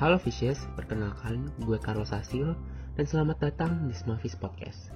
[0.00, 2.56] Halo Fishes, perkenalkan gue Carlos Asil
[2.96, 4.88] dan selamat datang di Smafis Podcast.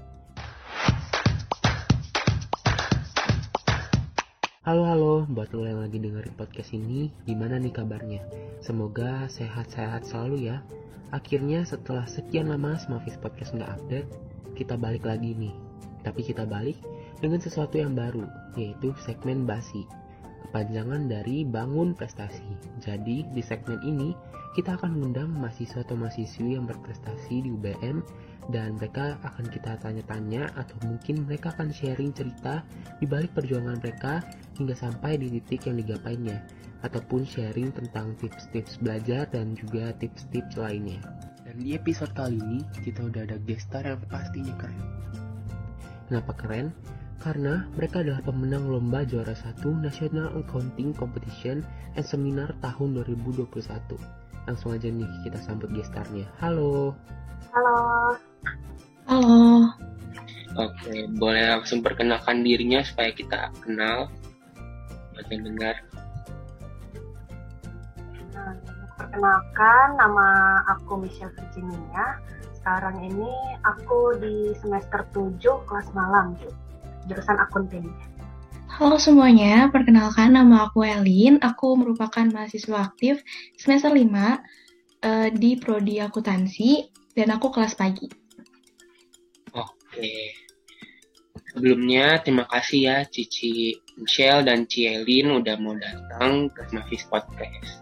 [4.64, 8.25] Halo halo, buat lo yang lagi dengerin podcast ini, gimana nih kabarnya?
[8.64, 10.64] Semoga sehat-sehat selalu ya.
[11.12, 14.08] Akhirnya setelah sekian lama Smafis Podcast nggak update,
[14.56, 15.52] kita balik lagi nih.
[16.00, 16.80] Tapi kita balik
[17.20, 18.24] dengan sesuatu yang baru,
[18.56, 19.84] yaitu segmen basi
[20.48, 22.46] kepanjangan dari bangun prestasi.
[22.80, 24.16] Jadi di segmen ini
[24.55, 28.06] kita akan mengundang mahasiswa atau mahasiswi yang berprestasi di UBM
[28.54, 32.62] dan mereka akan kita tanya-tanya atau mungkin mereka akan sharing cerita
[33.02, 34.22] di balik perjuangan mereka
[34.54, 36.38] hingga sampai di titik yang digapainya
[36.86, 41.02] ataupun sharing tentang tips-tips belajar dan juga tips-tips lainnya.
[41.42, 44.86] Dan di episode kali ini kita udah ada gestar yang pastinya keren.
[46.06, 46.70] Kenapa keren?
[47.24, 51.64] karena mereka adalah pemenang lomba juara satu National Accounting Competition
[51.96, 54.23] and Seminar tahun 2021.
[54.44, 56.28] Langsung aja nih kita sambut gestarnya.
[56.40, 56.92] Halo.
[57.52, 57.76] Halo.
[59.09, 59.36] Halo.
[60.54, 64.06] Oke, boleh langsung perkenalkan dirinya supaya kita kenal
[65.17, 65.75] buat yang dengar.
[68.34, 68.55] Nah,
[68.95, 70.28] perkenalkan, nama
[70.77, 72.23] aku Michelle Virginia.
[72.55, 73.33] Sekarang ini
[73.67, 76.55] aku di semester 7 kelas malam, gitu
[77.08, 77.84] jurusan akunting.
[78.75, 81.39] Halo semuanya, perkenalkan nama aku Elin.
[81.39, 83.22] Aku merupakan mahasiswa aktif
[83.55, 86.83] semester 5 uh, eh, di Prodi Akuntansi
[87.14, 88.11] dan aku kelas pagi.
[89.55, 90.34] Oke.
[91.55, 97.78] Sebelumnya terima kasih ya Cici Michelle dan Cielin udah mau datang ke Mafis Podcast.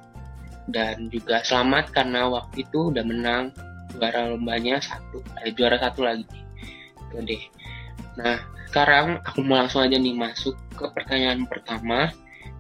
[0.69, 3.49] Dan juga selamat karena waktu itu udah menang
[3.97, 6.29] juara lombanya satu, eh, juara satu lagi.
[7.09, 7.62] Itu deh.
[8.19, 8.41] Nah,
[8.73, 12.13] sekarang aku mau langsung aja nih masuk ke pertanyaan pertama,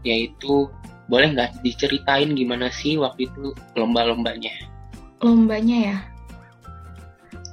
[0.05, 0.69] yaitu
[1.09, 4.53] boleh nggak diceritain gimana sih waktu itu lomba-lombanya?
[5.21, 5.99] Lombanya ya?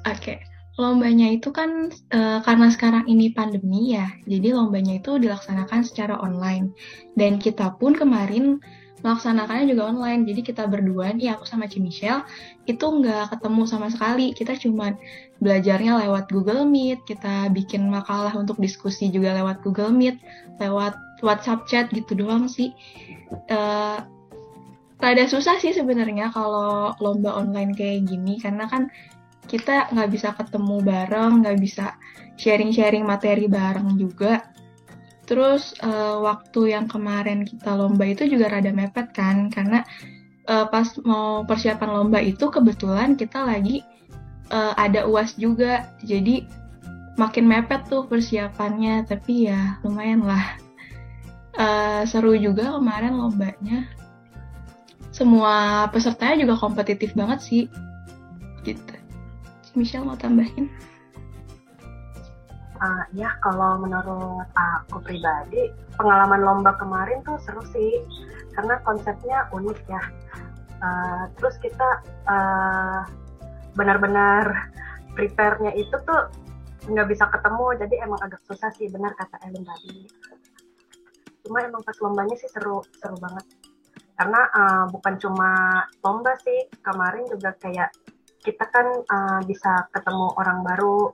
[0.08, 0.38] Oke, okay.
[0.80, 6.72] lombanya itu kan e, karena sekarang ini pandemi ya, jadi lombanya itu dilaksanakan secara online.
[7.20, 8.64] Dan kita pun kemarin
[9.02, 10.28] melaksanakannya juga online.
[10.28, 12.24] Jadi kita berdua nih, aku sama Ci Michelle,
[12.68, 14.32] itu nggak ketemu sama sekali.
[14.36, 14.96] Kita cuma
[15.40, 20.20] belajarnya lewat Google Meet, kita bikin makalah untuk diskusi juga lewat Google Meet,
[20.60, 22.76] lewat WhatsApp chat gitu doang sih.
[23.52, 24.04] Uh,
[25.00, 28.92] rada susah sih sebenarnya kalau lomba online kayak gini, karena kan
[29.50, 31.96] kita nggak bisa ketemu bareng, nggak bisa
[32.36, 34.44] sharing-sharing materi bareng juga.
[35.30, 39.86] Terus uh, waktu yang kemarin kita lomba itu juga rada mepet kan, karena
[40.50, 43.86] uh, pas mau persiapan lomba itu kebetulan kita lagi
[44.50, 46.50] uh, ada uas juga, jadi
[47.22, 49.06] makin mepet tuh persiapannya.
[49.06, 50.58] Tapi ya lumayan lah,
[51.62, 53.86] uh, seru juga kemarin lombanya.
[55.14, 57.64] Semua pesertanya juga kompetitif banget sih,
[58.66, 58.98] gitu.
[59.78, 60.74] Michelle mau tambahin?
[62.80, 65.68] Uh, ya kalau menurut aku pribadi
[66.00, 68.00] pengalaman lomba kemarin tuh seru sih
[68.56, 70.04] karena konsepnya unik ya.
[70.80, 73.04] Uh, terus kita uh,
[73.76, 74.72] benar-benar
[75.12, 76.32] prepare-nya itu tuh
[76.88, 80.08] nggak bisa ketemu jadi emang agak susah sih benar kata Ellen tadi.
[81.44, 83.44] Cuma emang pas lombanya sih seru seru banget
[84.20, 85.52] karena uh, bukan cuma
[86.04, 87.88] lomba sih kemarin juga kayak
[88.44, 91.08] kita kan uh, bisa ketemu orang baru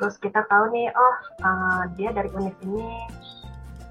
[0.00, 3.04] terus kita tahu nih oh uh, dia dari univ ini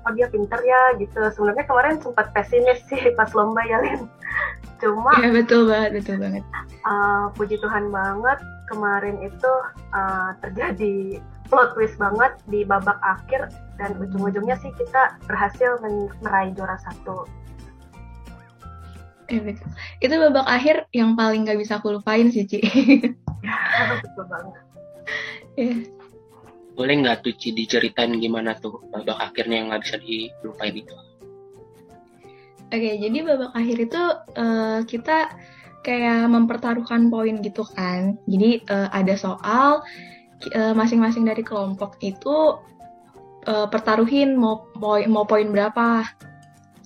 [0.09, 4.09] oh dia pinter ya gitu sebenarnya kemarin sempat pesimis sih pas lomba ya Lin
[4.79, 6.43] cuma ya betul banget betul banget
[6.87, 8.39] uh, puji Tuhan banget
[8.71, 9.51] kemarin itu
[9.93, 11.19] uh, terjadi
[11.51, 15.77] plot twist banget di babak akhir dan ujung-ujungnya sih kita berhasil
[16.25, 17.29] meraih juara satu
[19.29, 19.69] betul.
[20.01, 22.65] Itu babak akhir yang paling gak bisa aku lupain sih, Ci.
[24.01, 24.57] betul banget.
[25.53, 25.98] Yeah
[26.79, 30.95] boleh nggak tuh Ci diceritain gimana tuh babak akhirnya yang nggak bisa dilupain itu?
[32.71, 34.03] Oke, jadi babak akhir itu
[34.39, 35.27] uh, kita
[35.83, 38.15] kayak mempertaruhkan poin gitu kan.
[38.31, 39.83] Jadi uh, ada soal
[40.55, 42.55] uh, masing-masing dari kelompok itu
[43.43, 46.07] uh, pertaruhin mau poin mau poin berapa.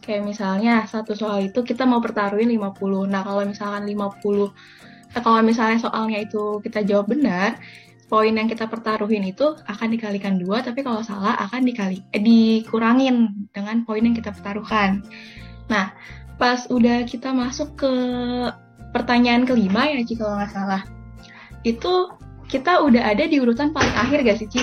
[0.02, 3.14] Kayak misalnya satu soal itu kita mau pertaruhin 50.
[3.14, 7.62] Nah, kalau misalkan 50 kalau misalnya soalnya itu kita jawab benar,
[8.14, 13.50] poin yang kita pertaruhin itu akan dikalikan dua, tapi kalau salah akan dikali eh, dikurangin
[13.50, 15.02] dengan poin yang kita pertaruhkan.
[15.66, 15.98] Nah,
[16.38, 17.94] pas udah kita masuk ke
[18.94, 20.86] pertanyaan kelima ya Ci kalau nggak salah,
[21.66, 22.14] itu
[22.54, 24.62] kita udah ada di urutan paling akhir gak sih Ci?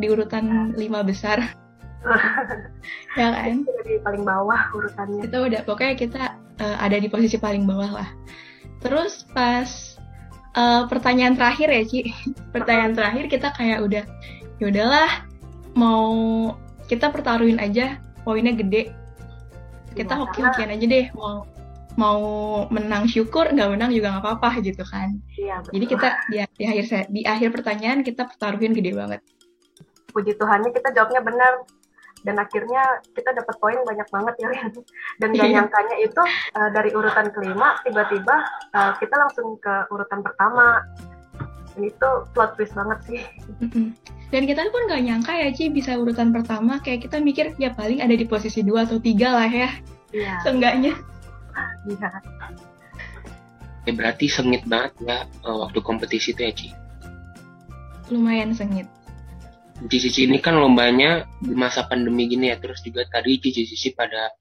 [0.00, 1.44] Di urutan lima besar.
[3.20, 3.60] ya kan?
[3.84, 5.20] Di paling bawah urutannya.
[5.28, 6.22] Kita udah pokoknya kita
[6.64, 8.08] uh, ada di posisi paling bawah lah.
[8.84, 9.95] terus pas
[10.56, 12.00] uh, pertanyaan terakhir ya Ci.
[12.54, 14.04] Pertanyaan terakhir kita kayak udah
[14.56, 15.10] ya udahlah
[15.76, 16.08] mau
[16.88, 18.90] kita pertaruhin aja poinnya gede.
[19.92, 21.44] Kita hoki-hokian aja deh mau
[21.96, 22.20] mau
[22.68, 25.16] menang syukur nggak menang juga nggak apa-apa gitu kan.
[25.32, 29.20] Iya, jadi kita di, di akhir di akhir pertanyaan kita pertaruhin gede banget.
[30.12, 31.52] Puji Tuhannya kita jawabnya benar
[32.26, 32.82] dan akhirnya
[33.14, 34.50] kita dapat poin banyak banget ya
[35.22, 36.22] dan gak nyangkanya itu
[36.58, 38.36] uh, dari urutan kelima tiba-tiba
[38.74, 40.82] uh, kita langsung ke urutan pertama
[41.78, 43.22] dan itu plot twist banget sih
[44.34, 48.02] dan kita pun gak nyangka ya Ci bisa urutan pertama kayak kita mikir ya paling
[48.02, 49.70] ada di posisi dua atau tiga lah ya
[50.10, 50.42] iya.
[50.42, 50.98] seenggaknya
[51.86, 52.10] Iya.
[53.86, 56.68] Ya, berarti sengit banget ya uh, waktu kompetisi itu ya Ci?
[58.10, 58.90] Lumayan sengit.
[59.76, 64.32] Cici ini kan lombanya di masa pandemi gini ya, terus juga tadi Cici-Cici pada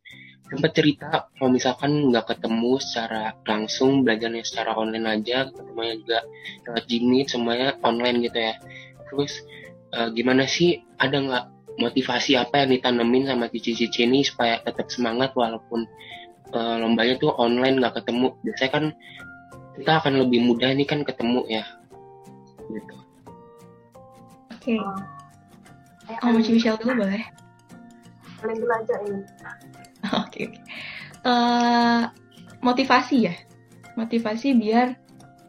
[0.45, 6.19] sempat cerita kalau misalkan nggak ketemu secara langsung belajarnya secara online aja ketemunya juga
[6.69, 8.53] lewat Jimmy semuanya online gitu ya.
[9.11, 9.33] Terus
[9.91, 10.79] uh, gimana sih?
[10.95, 11.45] Ada nggak
[11.75, 15.83] motivasi apa yang ditanemin sama cici-cici ini supaya tetap semangat walaupun
[16.55, 18.37] uh, lombanya tuh online nggak ketemu?
[18.45, 18.85] Biasanya kan
[19.75, 21.65] kita akan lebih mudah ini kan ketemu ya.
[22.71, 22.95] Gitu.
[24.55, 24.79] Oke.
[24.79, 25.14] Okay.
[26.09, 26.17] Oh.
[26.21, 27.23] kamu Michelle dulu boleh?
[28.41, 29.19] Kalian dulu aja ini.
[29.21, 29.25] Oke
[30.11, 30.61] okay, okay.
[31.25, 32.01] uh, eh,
[32.61, 33.35] motivasi ya?
[33.95, 34.95] Motivasi biar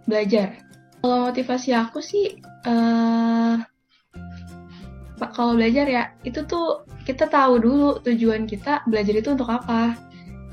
[0.06, 0.61] belajar.
[1.03, 3.58] Kalau motivasi aku sih uh,
[5.37, 9.94] kalau belajar ya itu tuh kita tahu dulu tujuan kita belajar itu untuk apa.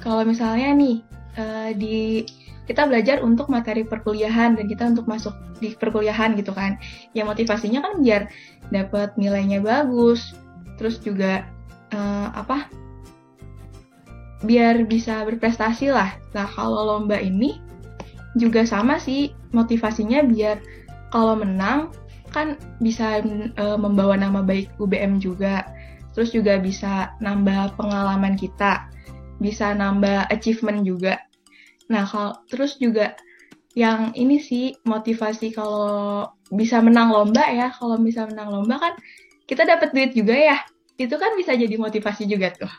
[0.03, 0.97] Kalau misalnya nih
[1.39, 2.27] uh, di
[2.63, 6.79] kita belajar untuk materi perkuliahan dan kita untuk masuk di perkuliahan gitu kan.
[7.11, 8.31] Ya motivasinya kan biar
[8.71, 10.35] dapat nilainya bagus,
[10.79, 11.47] terus juga
[11.91, 12.71] uh, apa?
[14.43, 16.15] Biar bisa berprestasi lah.
[16.35, 17.59] Nah kalau lomba ini
[18.39, 20.57] juga sama sih motivasinya biar
[21.13, 21.93] kalau menang
[22.33, 23.21] kan bisa
[23.61, 25.67] uh, membawa nama baik UBM juga.
[26.13, 28.93] Terus juga bisa nambah pengalaman kita
[29.43, 31.19] bisa nambah achievement juga.
[31.91, 33.15] Nah, kalau terus juga
[33.73, 37.73] yang ini sih motivasi kalau bisa menang lomba ya.
[37.73, 38.93] Kalau bisa menang lomba kan
[39.49, 40.57] kita dapat duit juga ya.
[40.95, 42.71] Itu kan bisa jadi motivasi juga tuh.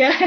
[0.00, 0.10] ya.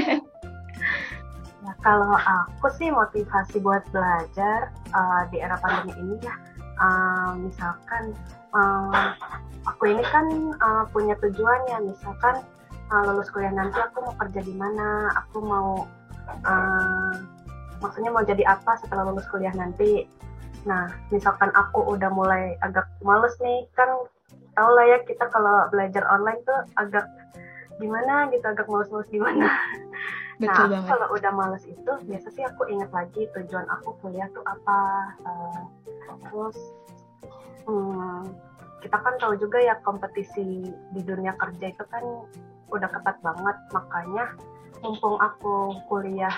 [1.63, 6.35] ya kalau aku sih motivasi buat belajar uh, di era pandemi ini ya,
[6.79, 8.15] uh, misalkan
[8.55, 9.11] uh,
[9.67, 12.39] aku ini kan uh, punya tujuannya, misalkan
[12.87, 15.83] uh, lulus kuliah nanti aku mau kerja di mana aku mau
[16.41, 17.13] uh,
[17.83, 20.07] maksudnya mau jadi apa setelah lulus kuliah nanti.
[20.65, 23.89] Nah misalkan aku udah mulai agak males nih kan
[24.53, 27.05] tau lah ya kita kalau belajar online tuh agak
[27.81, 29.47] gimana gitu agak males-males gimana.
[30.41, 34.41] Nah aku kalau udah males itu biasa sih aku ingat lagi tujuan aku kuliah tuh
[34.43, 34.79] apa
[35.29, 35.61] uh,
[36.25, 36.57] terus
[37.69, 38.33] hmm,
[38.81, 42.03] kita kan tahu juga ya kompetisi di dunia kerja itu kan
[42.73, 44.25] udah ketat banget makanya
[44.83, 46.35] mumpung aku kuliah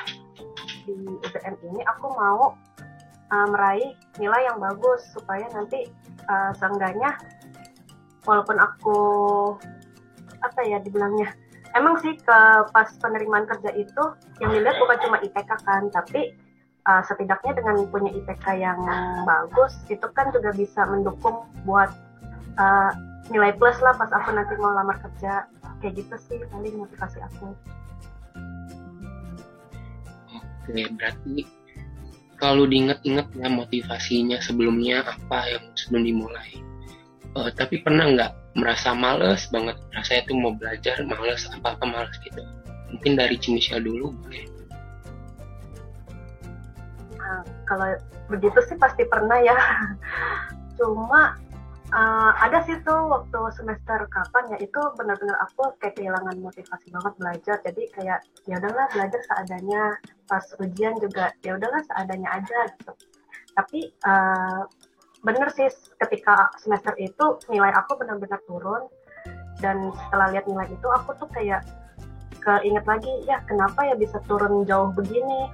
[0.86, 2.54] di UPM ini aku mau
[3.34, 5.90] uh, meraih nilai yang bagus supaya nanti
[6.30, 7.18] uh, seenggaknya
[8.30, 9.00] walaupun aku
[10.46, 11.34] apa ya dibilangnya
[11.74, 12.40] emang sih ke
[12.70, 14.04] pas penerimaan kerja itu
[14.40, 16.38] yang dilihat bukan cuma IPK kan tapi
[16.86, 18.80] uh, setidaknya dengan punya IPK yang
[19.26, 21.90] bagus itu kan juga bisa mendukung buat
[22.62, 22.92] uh,
[23.34, 25.50] nilai plus lah pas aku nanti mau lamar kerja.
[25.84, 27.52] Kayak gitu sih paling motivasi aku
[30.66, 31.46] oke berarti
[32.36, 36.52] kalau diinget-inget ya motivasinya sebelumnya apa yang sebelum dimulai?
[37.36, 39.76] Uh, tapi pernah nggak merasa males banget?
[39.96, 42.44] Rasanya tuh mau belajar males apa apa males gitu?
[42.92, 44.46] Mungkin dari Cimisha dulu boleh.
[47.20, 47.98] Nah, kalau
[48.32, 49.56] begitu sih pasti pernah ya.
[50.80, 51.40] Cuma
[51.96, 57.14] uh, ada sih tuh waktu semester kapan ya itu benar-benar aku kayak kehilangan motivasi banget
[57.20, 57.58] belajar.
[57.64, 59.96] Jadi kayak ya udahlah belajar seadanya
[60.26, 62.92] pas ujian juga ya udahlah seadanya aja gitu.
[63.56, 64.64] Tapi uh,
[65.26, 65.70] bener sih
[66.06, 68.86] ketika semester itu nilai aku benar-benar turun
[69.64, 71.66] dan setelah lihat nilai itu aku tuh kayak
[72.46, 75.50] keinget lagi ya kenapa ya bisa turun jauh begini?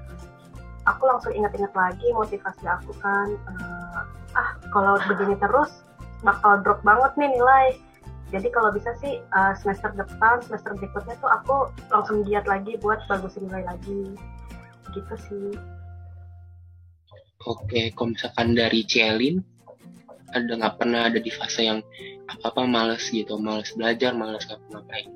[0.90, 4.02] Aku langsung ingat-ingat lagi motivasi aku kan uh,
[4.36, 5.86] ah kalau begini terus
[6.26, 7.66] bakal drop banget nih nilai.
[8.32, 11.56] Jadi kalau bisa sih uh, semester depan semester berikutnya tuh aku
[11.92, 14.16] langsung giat lagi buat bagusin nilai lagi
[14.90, 15.54] gitu sih
[17.46, 19.42] oke kalau misalkan dari Cielin
[20.32, 21.80] ada nggak pernah ada di fase yang
[22.32, 25.10] apa apa males gitu males belajar males ngapa-ngapain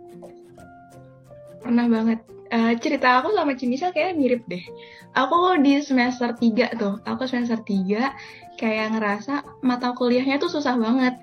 [1.63, 2.19] pernah banget
[2.51, 4.61] uh, cerita aku sama Cimisal kayak mirip deh.
[5.15, 11.15] Aku di semester 3 tuh, aku semester 3 kayak ngerasa mata kuliahnya tuh susah banget.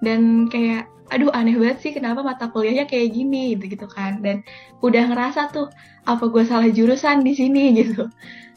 [0.00, 4.20] Dan kayak, aduh aneh banget sih kenapa mata kuliahnya kayak gini gitu gitu kan.
[4.22, 4.42] Dan
[4.82, 5.70] udah ngerasa tuh,
[6.06, 8.10] apa gue salah jurusan di sini gitu.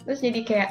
[0.05, 0.69] Terus jadi kayak,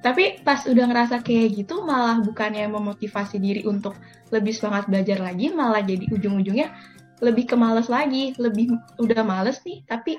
[0.00, 3.94] tapi pas udah ngerasa kayak gitu malah bukannya memotivasi diri untuk
[4.34, 6.72] lebih semangat belajar lagi, malah jadi ujung-ujungnya
[7.20, 10.16] lebih ke males lagi, lebih udah males nih, tapi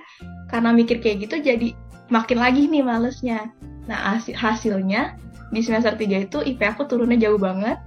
[0.54, 1.74] karena mikir kayak gitu jadi
[2.14, 3.50] makin lagi nih malesnya.
[3.90, 5.18] Nah hasil hasilnya
[5.50, 7.82] di semester 3 itu IP aku turunnya jauh banget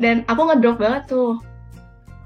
[0.00, 1.38] dan aku ngedrop banget tuh.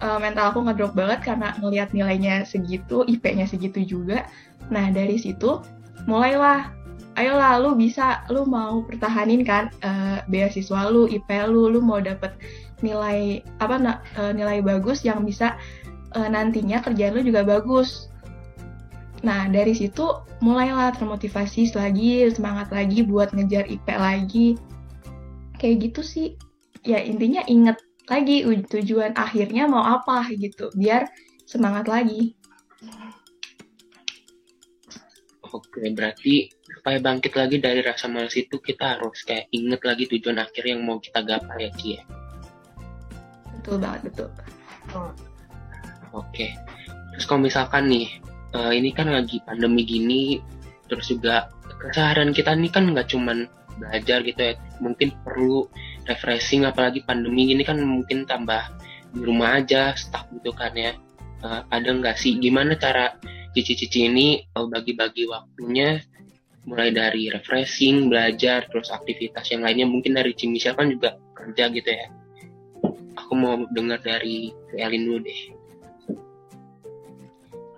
[0.00, 4.24] Uh, mental aku ngedrop banget karena ngelihat nilainya segitu, IP-nya segitu juga.
[4.72, 5.60] Nah dari situ
[6.08, 6.72] mulailah
[7.20, 12.32] ayolah lu bisa lu mau pertahanin kan uh, beasiswa lu IP lu lu mau dapet
[12.80, 13.76] nilai apa
[14.16, 15.60] uh, nilai bagus yang bisa
[16.16, 18.08] uh, nantinya kerjaan lu juga bagus.
[19.20, 20.08] Nah, dari situ
[20.40, 24.56] mulailah termotivasi lagi, semangat lagi buat ngejar IP lagi.
[25.60, 26.28] Kayak gitu sih.
[26.80, 27.76] Ya, intinya inget
[28.10, 31.06] lagi tujuan akhirnya mau apa gitu, biar
[31.46, 32.34] semangat lagi.
[35.50, 40.38] Oke, berarti supaya bangkit lagi dari rasa malas itu kita harus kayak inget lagi tujuan
[40.38, 42.02] akhir yang mau kita gapai ya, Ci ya?
[43.58, 44.28] Betul banget, betul.
[44.94, 45.10] Oh.
[46.14, 46.54] Oke.
[47.14, 48.06] Terus kalau misalkan nih,
[48.54, 50.38] uh, ini kan lagi pandemi gini,
[50.86, 51.50] terus juga
[51.82, 53.50] keseharian kita ini kan nggak cuman
[53.82, 55.66] belajar gitu ya, mungkin perlu
[56.08, 58.62] refreshing apalagi pandemi gini kan mungkin tambah
[59.10, 60.94] di rumah aja, stuck gitu kan ya.
[61.40, 63.16] Uh, ada nggak sih gimana cara
[63.56, 65.98] cici-cici ini uh, bagi-bagi waktunya
[66.68, 71.90] mulai dari refreshing, belajar, terus aktivitas yang lainnya mungkin dari Cimisel kan juga kerja gitu
[71.90, 72.06] ya.
[73.16, 75.40] Aku mau dengar dari Elin dulu deh.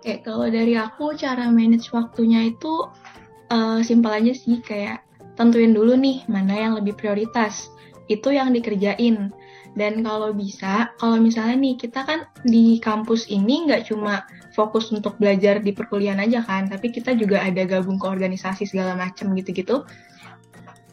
[0.02, 2.91] Oke, kalau dari aku cara manage waktunya itu
[3.55, 5.07] uh, simpel aja sih kayak
[5.38, 7.72] tentuin dulu nih mana yang lebih prioritas.
[8.07, 9.31] Itu yang dikerjain.
[9.73, 15.17] Dan kalau bisa, kalau misalnya nih kita kan di kampus ini nggak cuma fokus untuk
[15.17, 19.89] belajar di perkuliahan aja kan, tapi kita juga ada gabung ke organisasi segala macam gitu-gitu.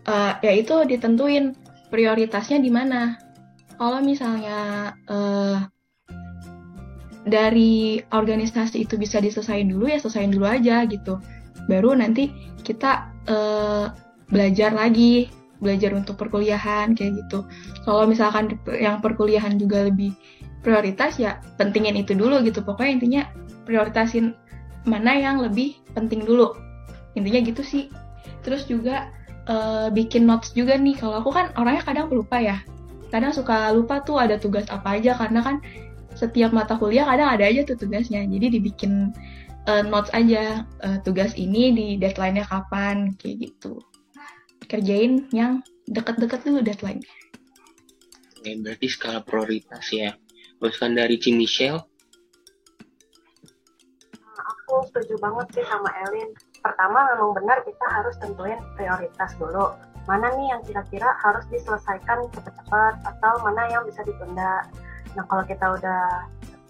[0.07, 1.59] Uh, ya itu ditentuin
[1.91, 3.19] prioritasnya di mana.
[3.75, 5.59] Kalau misalnya uh,
[7.27, 11.19] dari organisasi itu bisa diselesain dulu ya selesain dulu aja gitu
[11.69, 12.33] baru nanti
[12.65, 13.93] kita uh,
[14.33, 17.45] belajar lagi belajar untuk perkuliahan kayak gitu.
[17.83, 20.15] Kalau misalkan yang perkuliahan juga lebih
[20.63, 22.63] prioritas ya pentingin itu dulu gitu.
[22.63, 23.21] Pokoknya intinya
[23.67, 24.35] prioritasin
[24.87, 26.55] mana yang lebih penting dulu.
[27.15, 27.91] Intinya gitu sih.
[28.43, 29.11] Terus juga
[29.51, 30.95] uh, bikin notes juga nih.
[30.97, 32.57] Kalau aku kan orangnya kadang lupa ya.
[33.11, 35.55] Kadang suka lupa tuh ada tugas apa aja karena kan
[36.15, 38.23] setiap mata kuliah kadang ada aja tuh tugasnya.
[38.23, 39.11] Jadi dibikin
[39.67, 43.88] uh, notes aja uh, tugas ini di deadline-nya kapan kayak gitu
[44.69, 47.01] kerjain yang deket-deket dulu deadline
[48.39, 50.15] Oke, berarti skala prioritas ya.
[50.63, 51.83] Teruskan dari Ci Michelle.
[54.39, 56.31] Aku setuju banget sih sama Elin.
[56.63, 59.75] Pertama memang benar kita harus tentuin prioritas dulu.
[60.07, 64.63] Mana nih yang kira-kira harus diselesaikan cepat-cepat atau mana yang bisa ditunda
[65.17, 66.03] Nah kalau kita udah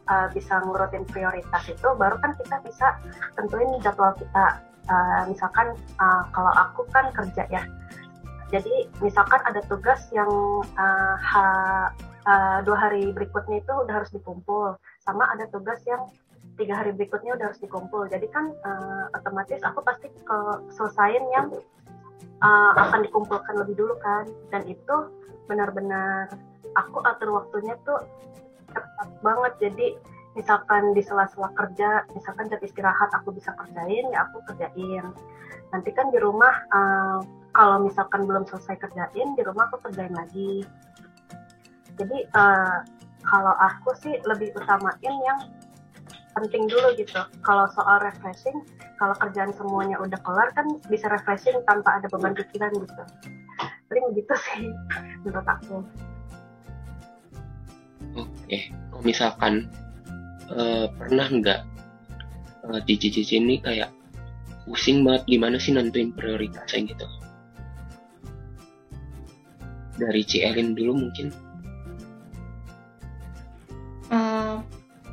[0.07, 2.87] uh, bisa ngurutin prioritas itu, baru kan kita bisa
[3.35, 4.63] tentuin jadwal kita.
[4.89, 7.62] Uh, misalkan uh, kalau aku kan kerja ya,
[8.50, 10.25] jadi misalkan ada tugas yang
[10.81, 11.43] uh, ha,
[12.25, 14.74] uh, dua hari berikutnya itu udah harus dikumpul,
[15.05, 16.10] sama ada tugas yang
[16.58, 18.10] tiga hari berikutnya udah harus dikumpul.
[18.10, 20.39] Jadi kan uh, otomatis aku pasti ke
[20.74, 21.53] selesaiin yang
[22.41, 24.96] uh, akan dikumpulkan lebih dulu kan, dan itu
[25.46, 26.34] benar-benar
[26.74, 28.01] aku atur waktunya tuh
[28.74, 29.53] cepat banget.
[29.69, 29.88] Jadi
[30.38, 35.05] misalkan di sela-sela kerja misalkan jam istirahat aku bisa kerjain ya aku kerjain.
[35.74, 37.19] Nanti kan di rumah uh,
[37.53, 40.65] kalau misalkan belum selesai kerjain di rumah aku kerjain lagi.
[41.98, 42.86] Jadi uh,
[43.25, 45.39] kalau aku sih lebih utamain yang
[46.38, 47.19] penting dulu gitu.
[47.43, 48.63] Kalau soal refreshing
[49.00, 53.03] kalau kerjaan semuanya udah kelar kan bisa refreshing tanpa ada beban pikiran gitu.
[53.89, 54.69] Paling begitu sih
[55.25, 55.81] menurut aku.
[58.19, 59.53] Oke, kalau misalkan
[60.53, 61.61] uh, pernah nggak
[62.69, 63.89] uh, cici-cici ini kayak
[64.69, 67.07] pusing banget gimana sih nentuin prioritasnya gitu?
[69.99, 71.33] Dari Ci Elin dulu mungkin?
[74.09, 74.61] Uh,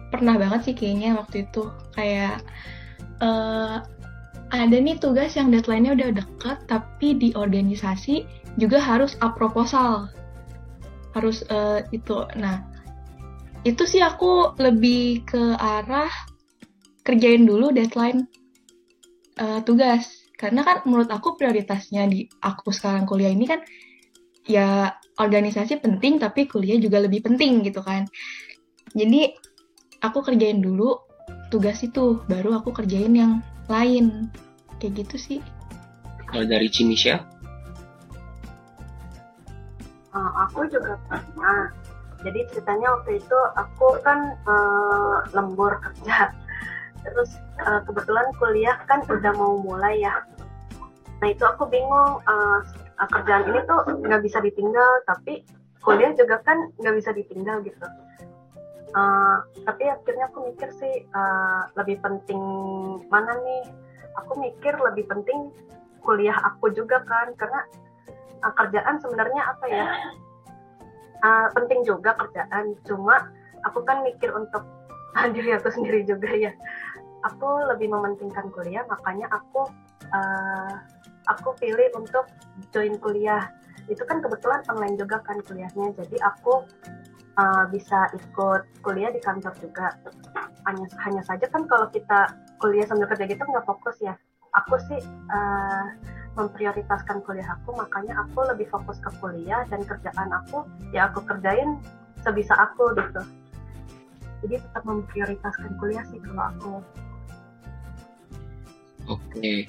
[0.08, 2.40] pernah banget sih kayaknya waktu itu kayak
[3.20, 3.84] uh,
[4.54, 8.24] ada nih tugas yang deadline-nya udah deket tapi di organisasi
[8.56, 10.08] juga harus up proposal
[11.12, 12.62] harus uh, itu nah
[13.66, 16.11] itu sih aku lebih ke arah
[17.02, 18.30] kerjain dulu deadline
[19.42, 20.06] uh, tugas.
[20.38, 23.58] Karena kan menurut aku prioritasnya di aku sekarang kuliah ini kan
[24.46, 28.06] ya organisasi penting tapi kuliah juga lebih penting gitu kan.
[28.94, 29.35] Jadi
[29.99, 31.02] aku kerjain dulu
[31.50, 34.30] tugas itu baru aku kerjain yang lain.
[34.78, 35.38] Kayak gitu sih.
[36.30, 37.37] Kalau dari Cimisha
[40.16, 41.73] uh, aku juga pernah
[42.26, 46.35] jadi ceritanya waktu itu aku kan uh, lembur kerja.
[47.06, 50.26] Terus uh, kebetulan kuliah kan udah mau mulai ya.
[51.23, 52.61] Nah itu aku bingung uh,
[52.99, 55.47] kerjaan ini tuh nggak bisa ditinggal tapi
[55.87, 57.87] kuliah juga kan nggak bisa ditinggal gitu.
[58.97, 62.42] Uh, tapi akhirnya aku mikir sih uh, lebih penting
[63.06, 63.71] mana nih?
[64.18, 65.54] Aku mikir lebih penting
[66.02, 67.62] kuliah aku juga kan karena
[68.42, 69.87] uh, kerjaan sebenarnya apa ya
[71.23, 72.76] uh, penting juga kerjaan.
[72.85, 73.30] Cuma
[73.64, 74.64] aku kan mikir untuk
[75.35, 76.52] diri aku sendiri juga ya.
[77.32, 79.66] Aku lebih mementingkan kuliah makanya aku
[80.12, 80.75] uh,
[81.26, 82.28] aku pilih untuk
[82.70, 83.50] join kuliah.
[83.87, 86.66] Itu kan kebetulan online juga kan kuliahnya jadi aku
[87.38, 89.94] uh, bisa ikut kuliah di kantor juga.
[90.66, 94.14] Hanya hanya saja kan kalau kita kuliah sambil kerja gitu nggak fokus ya.
[94.56, 95.87] Aku sih uh,
[96.36, 101.80] memprioritaskan kuliah aku makanya aku lebih fokus ke kuliah dan kerjaan aku ya aku kerjain
[102.20, 103.22] sebisa aku gitu.
[104.44, 106.72] Jadi tetap memprioritaskan kuliah sih kalau aku.
[109.08, 109.64] Oke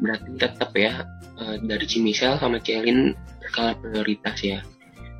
[0.00, 1.08] berarti tetap ya
[1.40, 3.16] eh, dari Cimisel sama Celin
[3.48, 4.60] skala prioritas ya.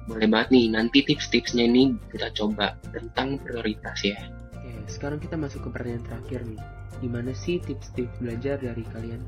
[0.05, 4.21] Boleh banget nih nanti tips-tipsnya ini kita coba tentang prioritas ya.
[4.53, 6.61] Oke sekarang kita masuk ke pertanyaan terakhir nih.
[7.01, 9.25] Gimana sih tips-tips belajar dari kalian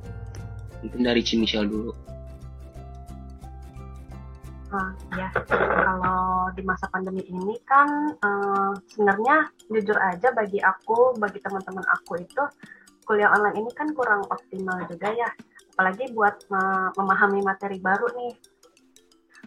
[0.82, 1.94] mungkin dari Cimisel dulu
[5.16, 5.28] ya,
[5.84, 12.20] kalau di masa pandemi ini kan uh, sebenarnya jujur aja bagi aku, bagi teman-teman aku
[12.20, 12.42] itu
[13.04, 15.28] kuliah online ini kan kurang optimal juga ya,
[15.74, 16.38] apalagi buat
[16.96, 18.34] memahami materi baru nih.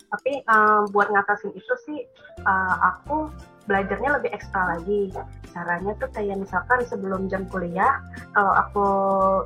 [0.05, 1.99] Tapi uh, buat ngatasin itu sih
[2.45, 3.31] uh, aku
[3.65, 5.09] belajarnya lebih ekstra lagi.
[5.55, 8.03] Caranya tuh kayak misalkan sebelum jam kuliah,
[8.35, 8.87] kalau aku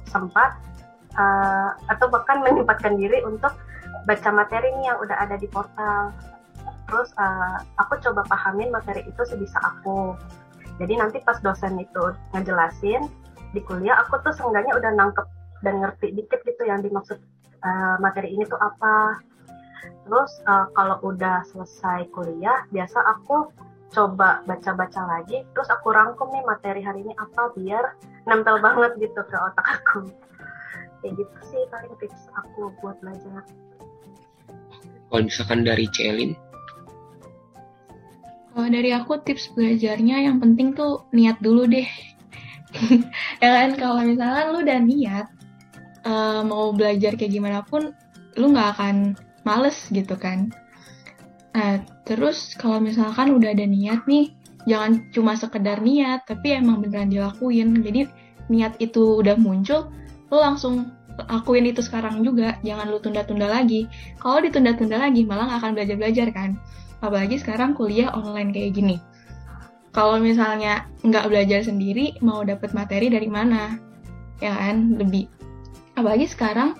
[0.09, 0.57] sempat
[1.15, 3.55] uh, atau bahkan menyempatkan diri untuk
[4.05, 6.13] baca materi nih yang udah ada di portal.
[6.89, 10.17] Terus uh, aku coba pahamin materi itu sebisa aku.
[10.81, 13.05] Jadi nanti pas dosen itu ngejelasin
[13.51, 15.25] di kuliah, aku tuh seenggaknya udah nangkep
[15.65, 17.19] dan ngerti dikit gitu yang dimaksud
[17.65, 19.19] uh, materi ini tuh apa.
[20.05, 23.51] Terus uh, kalau udah selesai kuliah, biasa aku
[23.89, 27.97] coba baca-baca lagi, terus aku rangkum nih materi hari ini apa biar
[28.29, 30.05] nempel banget gitu ke otak aku.
[30.99, 33.43] Kayak gitu sih paling tips aku buat belajar.
[35.09, 36.31] Kalau misalkan dari Celin?
[38.53, 41.87] Kalau dari aku tips belajarnya yang penting tuh niat dulu deh.
[43.41, 45.27] ya kan kalau misalkan lu udah niat
[46.05, 47.95] uh, mau belajar kayak gimana pun
[48.37, 50.51] lu nggak akan males gitu kan.
[51.55, 54.31] Nah, terus kalau misalkan udah ada niat nih,
[54.69, 57.81] jangan cuma sekedar niat, tapi emang beneran dilakuin.
[57.81, 58.05] Jadi
[58.47, 59.89] niat itu udah muncul,
[60.29, 60.93] lu langsung
[61.27, 63.89] akuin itu sekarang juga jangan lu tunda-tunda lagi.
[64.23, 66.55] Kalau ditunda-tunda lagi malah gak akan belajar-belajar kan?
[67.03, 68.97] Apalagi sekarang kuliah online kayak gini.
[69.89, 73.75] Kalau misalnya nggak belajar sendiri mau dapet materi dari mana?
[74.39, 74.95] Ya kan?
[74.95, 75.27] Lebih.
[75.97, 76.77] Apalagi sekarang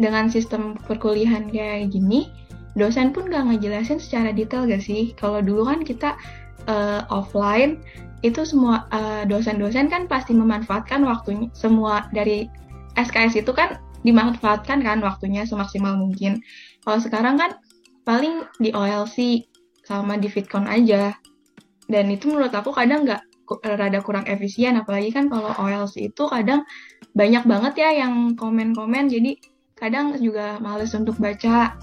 [0.00, 2.28] dengan sistem perkuliahan kayak gini
[2.76, 5.16] dosen pun gak ngejelasin secara detail gak sih?
[5.16, 6.14] Kalau dulu kan kita
[6.68, 7.80] uh, offline
[8.20, 12.48] itu semua uh, dosen-dosen kan pasti memanfaatkan waktunya semua dari
[12.96, 16.40] SKS itu kan dimanfaatkan kan waktunya semaksimal mungkin.
[16.82, 17.60] Kalau sekarang kan
[18.06, 19.46] paling di OLC
[19.86, 21.14] sama di Fitcon aja.
[21.86, 23.22] Dan itu menurut aku kadang nggak
[23.62, 26.66] rada kurang efisien, apalagi kan kalau OLC itu kadang
[27.14, 29.38] banyak banget ya yang komen-komen, jadi
[29.78, 31.78] kadang juga males untuk baca.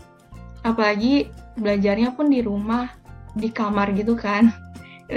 [0.68, 2.92] Apalagi belajarnya pun di rumah,
[3.36, 4.52] di kamar gitu kan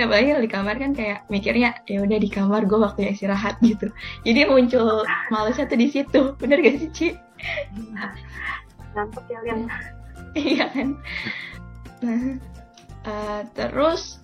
[0.02, 3.88] apalagi di kamar kan kayak mikirnya ya udah di kamar gue waktu istirahat gitu.
[4.26, 6.20] Jadi muncul malesnya tuh di situ.
[6.36, 7.08] Bener gak sih Ci?
[8.96, 9.68] ngantuk ya Lian
[10.36, 10.88] iya kan?
[12.00, 12.40] Nah
[13.04, 14.20] uh, terus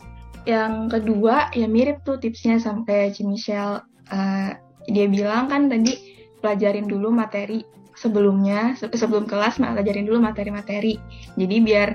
[0.49, 3.85] yang kedua ya mirip tuh tipsnya sama kayak Ci Michelle.
[4.13, 4.57] Uh,
[4.91, 5.95] dia bilang kan tadi
[6.43, 7.63] pelajarin dulu materi
[7.95, 10.99] sebelumnya sebelum kelas pelajarin dulu materi-materi.
[11.39, 11.89] Jadi biar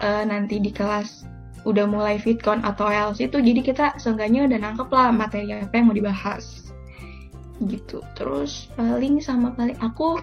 [0.00, 1.27] uh, nanti di kelas
[1.66, 5.86] udah mulai fitcon atau else itu jadi kita seenggaknya udah nangkep lah materi apa yang
[5.90, 6.70] mau dibahas
[7.66, 10.22] gitu terus paling sama paling aku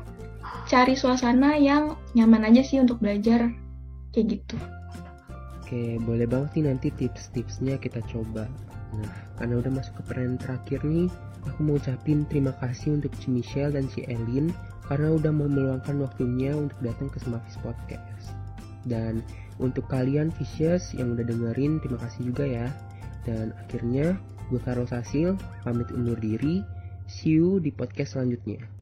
[0.72, 3.52] cari suasana yang nyaman aja sih untuk belajar
[4.16, 4.56] kayak gitu
[5.66, 8.46] Oke, boleh banget nih nanti tips-tipsnya kita coba.
[8.94, 11.10] Nah, karena udah masuk ke pertanyaan terakhir nih,
[11.42, 14.54] aku mau ucapin terima kasih untuk Ci Michelle dan Ci Elin
[14.86, 18.45] karena udah mau meluangkan waktunya untuk datang ke Semafis Podcast.
[18.86, 19.26] Dan
[19.58, 22.68] untuk kalian Fishes yang udah dengerin, terima kasih juga ya.
[23.26, 24.18] Dan akhirnya,
[24.54, 25.34] gue Carlos Hasil,
[25.66, 26.62] pamit undur diri.
[27.10, 28.75] See you di podcast selanjutnya.